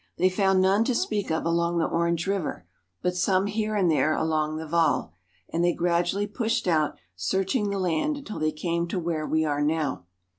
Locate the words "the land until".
7.69-8.39